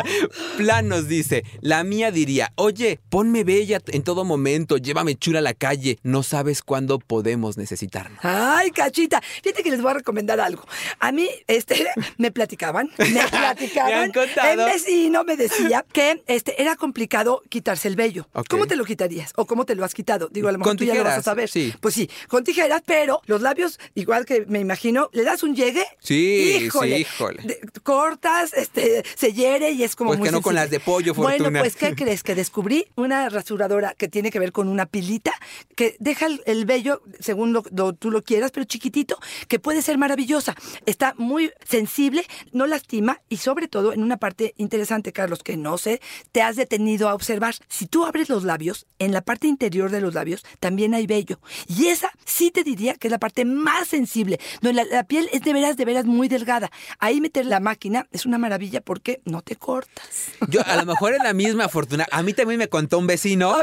[0.56, 5.42] Plan nos dice, la mía diría, oye, ponme bella en todo momento, llévame chula a
[5.42, 8.18] la calle, no sabes cuándo podemos necesitarnos.
[8.22, 9.20] Ay, cachita.
[9.42, 10.64] Fíjate que les voy a recomendar algo.
[10.98, 11.86] A mí, este,
[12.18, 14.12] me platicaban, me platicaban.
[14.56, 18.28] Me vecino me decía que este, era complicado quitarse el vello.
[18.48, 19.32] ¿Cómo te lo quitarías?
[19.36, 20.28] ¿O cómo te lo has quitado?
[20.30, 21.48] Digo, a lo mejor Con tú ya lo vas a tijeras, saber.
[21.48, 21.74] sí.
[21.80, 25.84] Pues sí, con tijeras, pero los labios, igual que me imagino, le das un llegue.
[26.00, 27.42] Sí, híjole, sí, híjole.
[27.42, 30.80] de- cortas, este, se hiere y es como Pues muy que no con las de
[30.80, 32.22] pollo, Bueno, pues, ¿qué crees?
[32.22, 35.32] Que descubrí una rasuradora que tiene que ver con una pilita
[35.74, 39.82] que deja el, el vello, según lo, lo- tú lo quieras, pero chiquitito, que puede
[39.82, 40.54] ser maravillosa.
[40.86, 45.78] Está muy sensible, no lastima y sobre todo en una parte interesante, Carlos, que no
[45.78, 46.00] sé,
[46.32, 47.54] te has detenido a observar.
[47.68, 51.40] Si tú abres los labios, en la parte interior de los labios también hay vello.
[51.68, 55.28] Y esa sí te diría que es la parte más sensible, donde la, la piel
[55.32, 56.70] es de veras, de veras muy delgada.
[56.98, 60.06] Ahí meter la máquina es una maravilla porque no te cortas.
[60.48, 62.06] Yo, a lo mejor es la misma fortuna.
[62.12, 63.54] A mí también me contó un vecino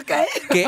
[0.50, 0.66] que,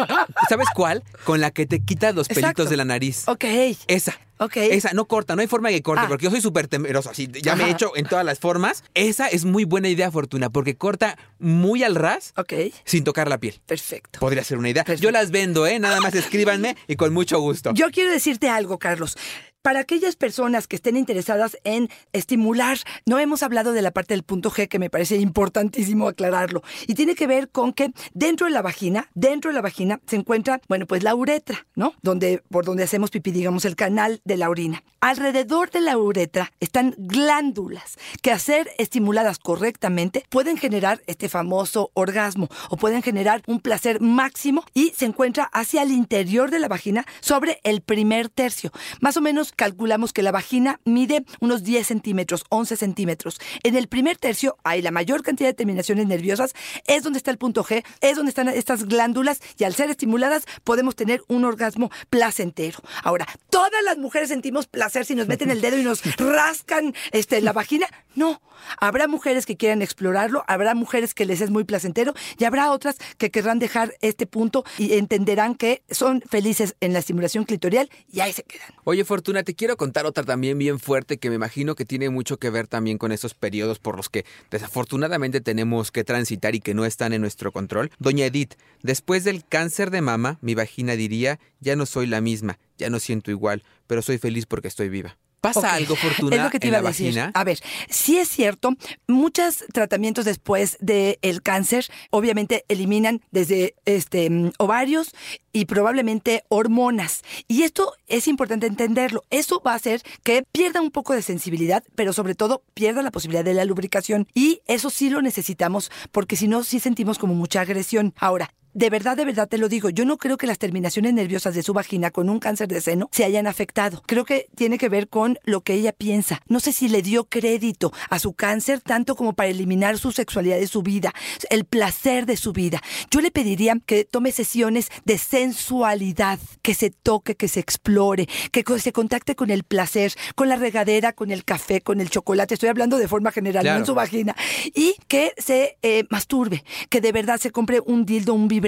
[0.49, 1.03] ¿sabes cuál?
[1.23, 3.27] Con la que te quitas los pelitos de la nariz.
[3.27, 3.43] Ok.
[3.87, 4.17] Esa.
[4.37, 4.57] Ok.
[4.57, 6.07] Esa, no corta, no hay forma que corte, Ah.
[6.09, 8.83] porque yo soy súper temeroso, así, ya me he hecho en todas las formas.
[8.93, 12.51] Esa es muy buena idea, Fortuna, porque corta muy al ras Ok.
[12.83, 13.61] sin tocar la piel.
[13.65, 14.19] Perfecto.
[14.19, 14.83] Podría ser una idea.
[14.83, 15.03] Perfecto.
[15.03, 15.79] Yo las vendo, ¿eh?
[15.79, 17.71] Nada más escríbanme y con mucho gusto.
[17.75, 19.15] Yo quiero decirte algo, Carlos.
[19.65, 24.21] Para aquellas personas que estén interesadas en estimular, no hemos hablado de la parte del
[24.21, 26.61] punto G que me parece importantísimo aclararlo.
[26.85, 30.17] Y tiene que ver con que dentro de la vagina, dentro de la vagina se
[30.17, 31.95] encuentra, bueno, pues la uretra, ¿no?
[32.03, 34.83] Donde, por donde hacemos pipí, digamos, el canal de la orina.
[35.01, 41.89] Alrededor de la uretra están glándulas que a ser estimuladas correctamente pueden generar este famoso
[41.95, 46.67] orgasmo o pueden generar un placer máximo y se encuentra hacia el interior de la
[46.67, 48.71] vagina sobre el primer tercio.
[48.99, 53.39] Más o menos calculamos que la vagina mide unos 10 centímetros, 11 centímetros.
[53.63, 56.53] En el primer tercio hay la mayor cantidad de terminaciones nerviosas,
[56.85, 60.45] es donde está el punto G, es donde están estas glándulas y al ser estimuladas
[60.63, 62.79] podemos tener un orgasmo placentero.
[63.03, 67.41] Ahora, ¿todas las mujeres sentimos placer si nos meten el dedo y nos rascan este,
[67.41, 67.87] la vagina?
[68.15, 68.41] No.
[68.79, 72.97] Habrá mujeres que quieran explorarlo, habrá mujeres que les es muy placentero y habrá otras
[73.17, 78.21] que querrán dejar este punto y entenderán que son felices en la estimulación clitorial y
[78.21, 78.67] ahí se quedan.
[78.83, 82.37] Oye, Fortuna, te quiero contar otra también bien fuerte que me imagino que tiene mucho
[82.37, 86.73] que ver también con esos periodos por los que desafortunadamente tenemos que transitar y que
[86.73, 87.91] no están en nuestro control.
[87.99, 92.59] Doña Edith, después del cáncer de mama, mi vagina diría, ya no soy la misma,
[92.77, 95.17] ya no siento igual, pero soy feliz porque estoy viva.
[95.53, 97.07] ¿Pasa algo, Fortuna, Es lo que te en iba la a decir.
[97.07, 97.31] vagina?
[97.33, 98.71] A ver, sí es cierto,
[99.07, 105.11] muchos tratamientos después del cáncer obviamente eliminan desde este ovarios
[105.53, 107.21] y probablemente hormonas.
[107.47, 109.23] Y esto es importante entenderlo.
[109.29, 113.11] Eso va a hacer que pierda un poco de sensibilidad, pero sobre todo pierda la
[113.11, 114.27] posibilidad de la lubricación.
[114.33, 118.13] Y eso sí lo necesitamos, porque si no, sí sentimos como mucha agresión.
[118.17, 121.55] Ahora, de verdad, de verdad te lo digo, yo no creo que las terminaciones nerviosas
[121.55, 124.03] de su vagina con un cáncer de seno se hayan afectado.
[124.05, 126.41] Creo que tiene que ver con lo que ella piensa.
[126.49, 130.57] No sé si le dio crédito a su cáncer tanto como para eliminar su sexualidad
[130.57, 131.13] de su vida,
[131.49, 132.81] el placer de su vida.
[133.09, 138.65] Yo le pediría que tome sesiones de sensualidad, que se toque, que se explore, que
[138.77, 142.55] se contacte con el placer, con la regadera, con el café, con el chocolate.
[142.55, 143.85] Estoy hablando de forma general, no en Claro.
[143.85, 144.35] su vagina.
[144.73, 148.64] Y que se eh, masturbe, que de verdad se compre un dildo, un vibrador,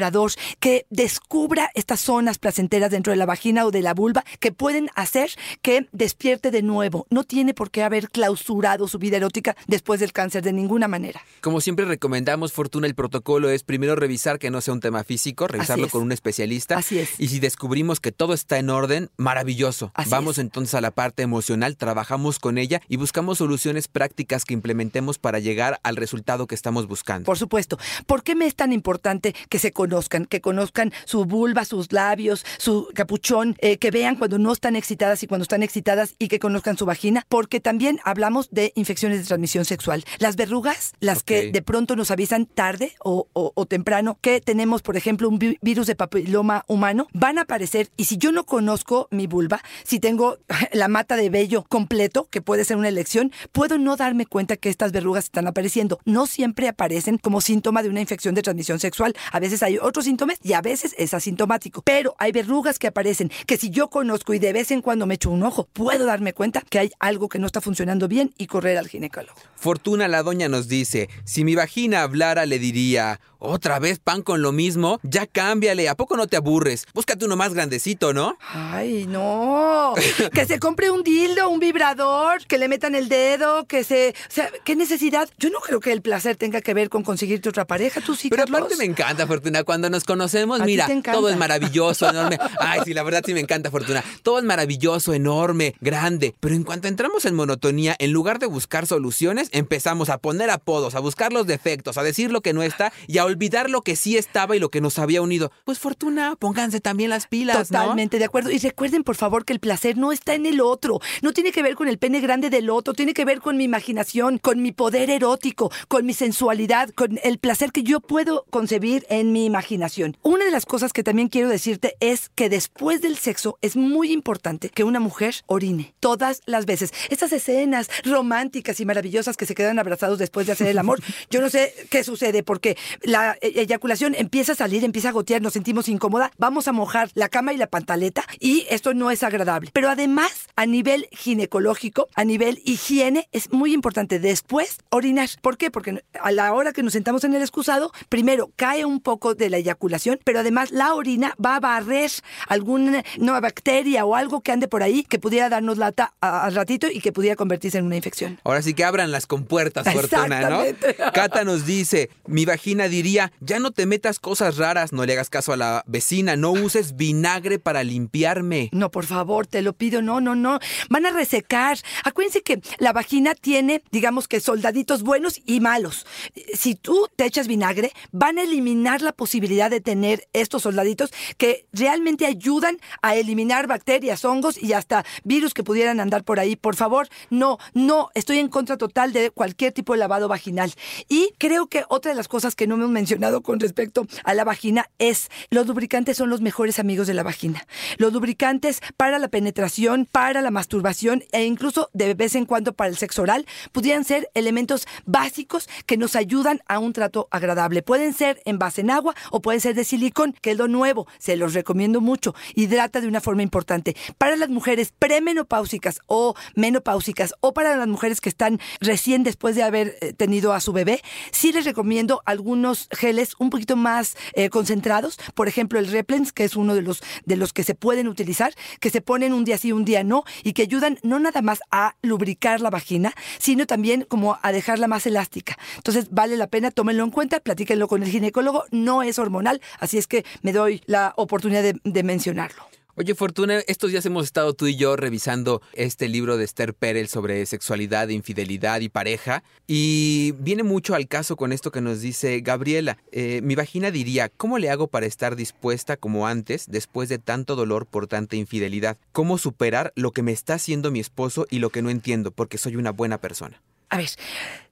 [0.60, 4.90] que descubra estas zonas placenteras dentro de la vagina o de la vulva que pueden
[4.96, 5.32] hacer
[5.62, 7.08] que despierte de nuevo.
[7.10, 11.22] No tiene por qué haber clausurado su vida erótica después del cáncer de ninguna manera.
[11.42, 15.48] Como siempre recomendamos, Fortuna, el protocolo es primero revisar que no sea un tema físico,
[15.48, 16.78] revisarlo con un especialista.
[16.78, 17.20] Así es.
[17.20, 19.92] Y si descubrimos que todo está en orden, maravilloso.
[19.94, 20.40] Así Vamos es.
[20.40, 25.40] entonces a la parte emocional, trabajamos con ella y buscamos soluciones prácticas que implementemos para
[25.40, 27.26] llegar al resultado que estamos buscando.
[27.26, 27.78] Por supuesto.
[28.06, 31.92] ¿Por qué me es tan importante que se conozca conozcan, que conozcan su vulva, sus
[31.94, 36.28] labios, su capuchón, eh, que vean cuando no están excitadas y cuando están excitadas y
[36.28, 40.04] que conozcan su vagina, porque también hablamos de infecciones de transmisión sexual.
[40.20, 44.82] Las verrugas, las que de pronto nos avisan tarde o, o- o temprano que tenemos,
[44.82, 48.46] por ejemplo, un vi- virus de papiloma humano, van a aparecer y si yo no
[48.46, 50.38] conozco mi vulva, si tengo
[50.74, 54.70] la mata de vello completo, que puede ser una elección, puedo no darme cuenta que
[54.70, 56.00] estas verrugas están apareciendo.
[56.06, 59.14] No siempre aparecen como síntoma de una infección de transmisión sexual.
[59.32, 61.82] A veces hay otros síntomas y a veces es asintomático.
[61.82, 65.16] Pero hay verrugas que aparecen que si yo conozco y de vez en cuando me
[65.16, 68.48] echo un ojo, puedo darme cuenta que hay algo que no está funcionando bien y
[68.48, 69.38] correr al ginecólogo.
[69.56, 74.42] Fortuna la doña nos dice, si mi vagina hablara le diría, otra vez pan con
[74.42, 76.86] lo mismo, ya cámbiale, ¿a poco no te aburres?
[76.94, 78.38] Búscate uno más grandecito, ¿no?
[78.52, 79.94] Ay, no.
[80.34, 84.10] que se compre un dildo, un vibrador, que le metan el dedo, que se...
[84.10, 85.30] O sea, ¿qué necesidad?
[85.38, 88.02] Yo no creo que el placer tenga que ver con conseguirte otra pareja.
[88.02, 88.62] Tú sí, Pero Carlos?
[88.62, 89.64] aparte me encanta, Fortuna.
[89.64, 92.38] Cuando nos conocemos, A mira, te todo es maravilloso, enorme.
[92.60, 94.04] Ay, sí, la verdad sí me encanta, Fortuna.
[94.24, 96.36] Todo es maravilloso, enorme, grande.
[96.40, 100.96] Pero en cuanto entramos en monotonía, en lugar de buscar soluciones, empezamos a poner apodos,
[100.96, 103.96] a buscar los defectos, a decir lo que no está y a olvidar lo que
[103.96, 105.52] sí estaba y lo que nos había unido.
[105.66, 107.80] Pues, Fortuna, pónganse también las pilas, ¿no?
[107.80, 108.52] Totalmente de acuerdo.
[108.52, 111.00] Y recuerden, por favor, que el placer no está en el otro.
[111.22, 112.94] No tiene que ver con el pene grande del otro.
[112.94, 117.38] Tiene que ver con mi imaginación, con mi poder erótico, con mi sensualidad, con el
[117.38, 120.18] placer que yo puedo concebir en mi imaginación.
[120.24, 124.12] Una de las cosas que también quiero decirte es que después del sexo es muy
[124.12, 126.92] importante que una mujer orine todas las veces.
[127.10, 131.42] Estas escenas románticas y maravillosas que se quedan abrazados después de hacer el amor, yo
[131.42, 135.54] no sé qué sucede porque la e- eyaculación empieza a salir, empieza a gotear, nos
[135.54, 139.70] sentimos incómoda, vamos a mojar la cama y la pantaleta y esto no es agradable.
[139.74, 145.30] Pero además, a nivel ginecológico, a nivel higiene, es muy importante después orinar.
[145.42, 145.72] ¿Por qué?
[145.72, 149.50] Porque a la hora que nos sentamos en el excusado, primero cae un poco de
[149.50, 152.12] la eyaculación, pero además la orina va a barrer
[152.48, 156.56] alguna nueva bacteria o algo que ande por ahí que pudiera darnos lata a- al
[156.56, 158.40] ratito y que pudiera convertirse en una infección.
[158.44, 161.12] Ahora sí que abran las compuertas, Fortuna, ¿no?
[161.14, 165.30] Cata nos dice, mi vagina diría, ya no te metas cosas raras, no le hagas
[165.30, 168.70] caso a la vecina, no uses vinagre para limpiarme.
[168.74, 170.60] No, por favor, te lo pido, no, no, no.
[170.90, 171.78] Van a resecar.
[172.04, 176.06] Acuérdense que la vagina tiene, digamos que soldaditos buenos y malos.
[176.54, 181.66] Si tú te echas vinagre, van a eliminar la posibilidad de tener estos soldaditos que
[181.72, 186.58] realmente ayudan a eliminar bacterias, hongos y hasta virus que pudieran andar por ahí.
[186.58, 190.74] Por favor, no, no, estoy en contra total de cualquier tipo de lavado vaginal.
[191.08, 194.44] Y creo que otra de las cosas que no hemos mencionado con respecto a la
[194.44, 197.68] vagina es los lubricantes son los mejores amigos de la vagina.
[197.98, 202.90] Los lubricantes para la penetración, para la masturbación e incluso de vez en cuando para
[202.90, 207.84] el sexo oral pudieran ser elementos básicos que nos ayudan a un trato agradable.
[207.84, 211.06] Pueden ser en base en agua o pueden ser de silicón, que es lo nuevo.
[211.20, 212.34] Se los recomiendo mucho.
[212.56, 213.96] Hidrata de una forma importante.
[214.18, 219.62] Para las mujeres premenopáusicas o menopáusicas o para las mujeres que están recién después de
[219.62, 224.50] haber eh, tenido a su bebé, sí les recomiendo algunos geles un poquito más eh,
[224.50, 225.18] concentrados.
[225.34, 228.54] Por ejemplo, el Replens, que es uno de los, de los que se pueden utilizar,
[228.80, 231.60] que se ponen un día sí, un día no, y que ayudan no nada más
[231.72, 235.58] a lubricar la vagina, sino también como a dejarla más elástica.
[235.76, 239.98] Entonces, vale la pena, tómenlo en cuenta, platíquenlo con el ginecólogo, no es hormonal, así
[239.98, 242.68] es que me doy la oportunidad de, de mencionarlo.
[243.00, 247.08] Oye, Fortuna, estos días hemos estado tú y yo revisando este libro de Esther Perel
[247.08, 249.44] sobre sexualidad, infidelidad y pareja.
[249.68, 252.98] Y viene mucho al caso con esto que nos dice Gabriela.
[253.12, 257.56] Eh, mi vagina diría, ¿cómo le hago para estar dispuesta como antes después de tanto
[257.56, 258.98] dolor por tanta infidelidad?
[259.12, 262.58] ¿Cómo superar lo que me está haciendo mi esposo y lo que no entiendo porque
[262.58, 263.62] soy una buena persona?
[263.90, 264.10] A ver,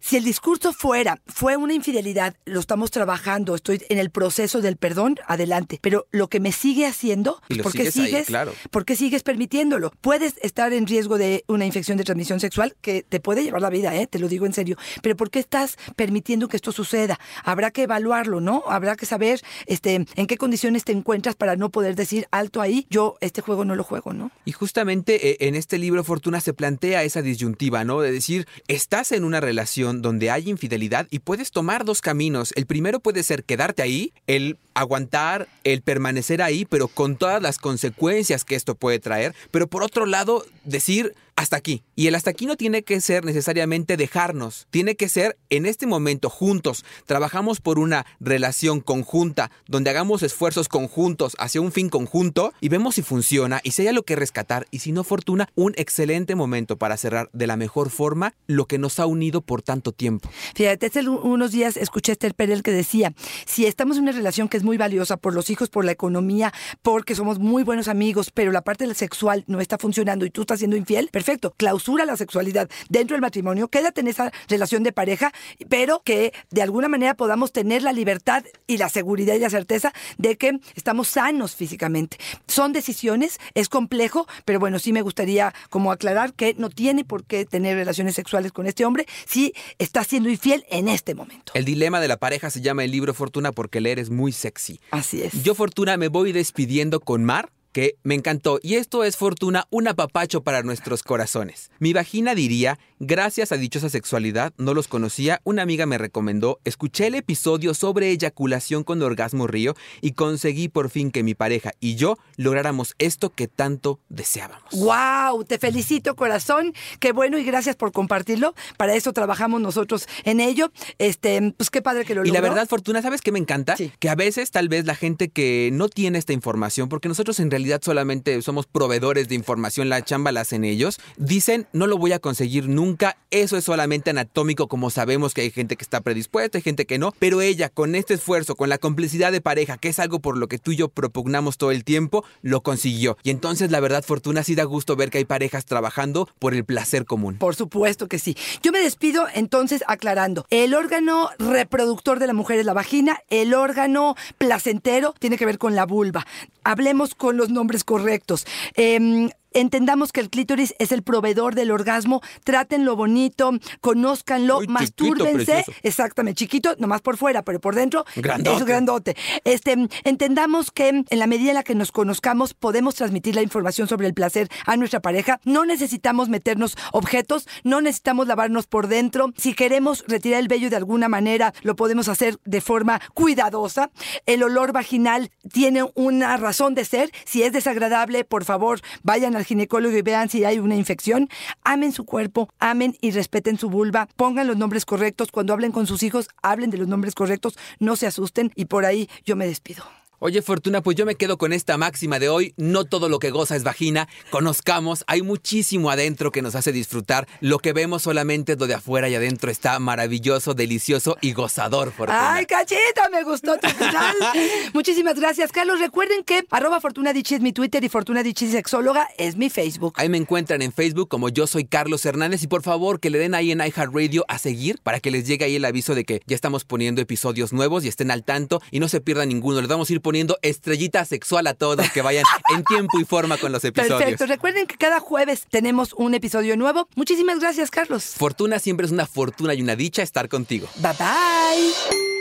[0.05, 4.77] si el discurso fuera, fue una infidelidad, lo estamos trabajando, estoy en el proceso del
[4.77, 5.79] perdón, adelante.
[5.81, 8.53] Pero lo que me sigue haciendo, Y ¿por qué sigues ahí, claro.
[8.69, 9.91] ¿Por qué sigues permitiéndolo?
[10.01, 13.71] Puedes estar en riesgo de una infección de transmisión sexual que te puede llevar la
[13.71, 14.05] vida, ¿eh?
[14.05, 14.77] te lo digo en serio.
[15.01, 17.19] Pero ¿por qué estás permitiendo que esto suceda?
[17.43, 18.63] Habrá que evaluarlo, ¿no?
[18.67, 22.85] Habrá que saber este, en qué condiciones te encuentras para no poder decir alto ahí,
[22.91, 24.29] yo este juego no lo juego, ¿no?
[24.45, 28.01] Y justamente eh, en este libro Fortuna se plantea esa disyuntiva, ¿no?
[28.01, 32.53] De decir, estás en una relación donde hay infidelidad y puedes tomar dos caminos.
[32.55, 37.57] El primero puede ser quedarte ahí, el aguantar, el permanecer ahí, pero con todas las
[37.57, 39.33] consecuencias que esto puede traer.
[39.51, 41.83] Pero por otro lado, decir, hasta aquí.
[41.95, 45.87] Y el hasta aquí no tiene que ser necesariamente dejarnos, tiene que ser en este
[45.87, 46.85] momento juntos.
[47.05, 52.95] Trabajamos por una relación conjunta, donde hagamos esfuerzos conjuntos hacia un fin conjunto y vemos
[52.95, 56.77] si funciona y si hay algo que rescatar y si no fortuna, un excelente momento
[56.77, 60.29] para cerrar de la mejor forma lo que nos ha unido por tanto tiempo.
[60.55, 63.13] Fíjate, hace unos días escuché a Esther Perel que decía,
[63.45, 66.53] si estamos en una relación que es muy valiosa por los hijos, por la economía,
[66.81, 70.59] porque somos muy buenos amigos, pero la parte sexual no está funcionando y tú estás
[70.59, 75.33] siendo infiel, perfecto, clausura la sexualidad dentro del matrimonio, quédate en esa relación de pareja,
[75.69, 79.91] pero que de alguna manera podamos tener la libertad y la seguridad y la certeza
[80.19, 82.17] de que estamos sanos físicamente.
[82.47, 87.23] Son decisiones, es complejo, pero bueno, sí me gustaría como aclarar que no tiene por
[87.23, 91.53] qué tener relaciones sexuales con este hombre si está siendo infiel en este momento.
[91.55, 94.79] El dilema de la pareja se llama el libro Fortuna porque leer es muy sexy.
[94.91, 95.41] Así es.
[95.41, 98.57] Yo, Fortuna, me voy despidiendo con Mar que me encantó.
[98.63, 101.71] Y esto es Fortuna, un apapacho para nuestros corazones.
[101.79, 107.07] Mi vagina diría, gracias a dichosa sexualidad, no los conocía, una amiga me recomendó, escuché
[107.07, 111.95] el episodio sobre eyaculación con orgasmo río y conseguí por fin que mi pareja y
[111.95, 114.71] yo lográramos esto que tanto deseábamos.
[114.71, 115.43] ¡Wow!
[115.43, 116.73] Te felicito, corazón.
[117.01, 118.55] Qué bueno y gracias por compartirlo.
[118.77, 120.71] Para eso trabajamos nosotros en ello.
[120.97, 122.53] Este, pues qué padre que lo Y la logró.
[122.53, 123.75] verdad, Fortuna, ¿sabes qué me encanta?
[123.75, 123.91] Sí.
[123.99, 127.51] Que a veces tal vez la gente que no tiene esta información, porque nosotros en
[127.51, 132.13] realidad solamente somos proveedores de información, la chamba la hacen ellos, dicen, no lo voy
[132.13, 136.57] a conseguir nunca, eso es solamente anatómico, como sabemos que hay gente que está predispuesta,
[136.57, 139.89] hay gente que no, pero ella con este esfuerzo, con la complicidad de pareja, que
[139.89, 143.17] es algo por lo que tú y yo propugnamos todo el tiempo, lo consiguió.
[143.23, 146.65] Y entonces la verdad, Fortuna, sí da gusto ver que hay parejas trabajando por el
[146.65, 147.37] placer común.
[147.37, 148.37] Por supuesto que sí.
[148.61, 150.45] Yo me despido entonces aclarando.
[150.49, 155.57] El órgano reproductor de la mujer es la vagina, el órgano placentero tiene que ver
[155.57, 156.25] con la vulva.
[156.63, 158.45] Hablemos con los nombres correctos.
[158.75, 164.73] Em, entendamos que el clítoris es el proveedor del orgasmo, trátenlo bonito, conózcanlo, Uy, chiquito,
[164.73, 165.45] mastúrbense.
[165.45, 165.71] precioso.
[165.83, 168.57] Exactamente, chiquito, nomás por fuera, pero por dentro Grandote.
[168.57, 169.15] es grandote.
[169.43, 173.87] Este, entendamos que en la medida en la que nos conozcamos, podemos transmitir la información
[173.87, 175.39] sobre el placer a nuestra pareja.
[175.45, 179.31] No necesitamos meternos objetos, no necesitamos lavarnos por dentro.
[179.37, 183.91] Si queremos retirar el vello de alguna manera, lo podemos hacer de forma cuidadosa.
[184.25, 187.11] El olor vaginal tiene una razón de ser.
[187.25, 191.29] Si es desagradable, por favor, vayan al ginecólogo y vean si hay una infección.
[191.63, 194.07] Amen su cuerpo, amen y respeten su vulva.
[194.15, 195.31] Pongan los nombres correctos.
[195.31, 197.57] Cuando hablen con sus hijos, hablen de los nombres correctos.
[197.79, 199.83] No se asusten y por ahí yo me despido.
[200.19, 202.53] Oye, Fortuna, pues yo me quedo con esta máxima de hoy.
[202.55, 204.07] No todo lo que goza es vagina.
[204.29, 207.27] Conozcamos, hay muchísimo adentro que nos hace disfrutar.
[207.41, 211.91] Lo que vemos solamente es lo de afuera y adentro está maravilloso, delicioso y gozador,
[211.91, 212.35] Fortuna.
[212.35, 214.15] Ay, cachita, me gustó tu final.
[214.73, 215.79] Muchísimas gracias, Carlos.
[215.79, 219.95] Recuerden que arroba Fortuna Dichi es mi Twitter y Fortuna Dichi Sexóloga es mi Facebook.
[219.97, 223.17] Ahí me encuentran en Facebook como yo soy Carlos Hernández y por favor que le
[223.17, 226.21] den ahí en iHeartRadio a seguir para que les llegue ahí el aviso de que
[226.25, 229.59] ya estamos poniendo episodios nuevos y estén al tanto y no se pierdan ninguno.
[229.59, 232.23] Les vamos a ir poniendo estrellita sexual a todos que vayan
[232.55, 233.99] en tiempo y forma con los episodios.
[233.99, 234.25] Perfecto.
[234.27, 236.87] Recuerden que cada jueves tenemos un episodio nuevo.
[236.95, 238.13] Muchísimas gracias, Carlos.
[238.15, 240.69] Fortuna siempre es una fortuna y una dicha estar contigo.
[240.77, 242.14] Bye bye.